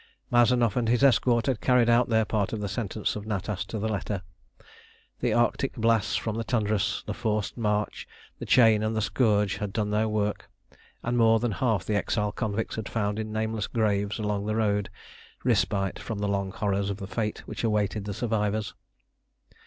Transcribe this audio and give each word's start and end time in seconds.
Mazanoff 0.31 0.75
and 0.75 0.87
his 0.89 1.03
escort 1.03 1.45
had 1.45 1.61
carried 1.61 1.87
out 1.87 2.09
their 2.09 2.25
part 2.25 2.53
of 2.53 2.59
the 2.59 2.67
sentence 2.67 3.15
of 3.15 3.27
Natas 3.27 3.63
to 3.67 3.77
the 3.77 3.87
letter. 3.87 4.23
The 5.19 5.31
arctic 5.31 5.73
blasts 5.75 6.15
from 6.15 6.37
the 6.37 6.43
Tundras, 6.43 7.03
the 7.05 7.13
forced 7.13 7.55
march, 7.55 8.07
the 8.39 8.47
chain 8.47 8.81
and 8.81 8.95
the 8.95 9.01
scourge 9.03 9.57
had 9.57 9.71
done 9.71 9.91
their 9.91 10.09
work, 10.09 10.49
and 11.03 11.19
more 11.19 11.39
than 11.39 11.51
half 11.51 11.85
the 11.85 11.95
exile 11.95 12.31
convicts 12.31 12.77
had 12.77 12.89
found 12.89 13.19
in 13.19 13.31
nameless 13.31 13.67
graves 13.67 14.17
along 14.17 14.47
the 14.47 14.55
road 14.55 14.89
respite 15.43 15.99
from 15.99 16.17
the 16.17 16.27
long 16.27 16.49
horrors 16.51 16.89
of 16.89 16.97
the 16.97 17.05
fate 17.05 17.43
which 17.45 17.63
awaited 17.63 18.05
the 18.05 18.13
survivors. 18.15 18.73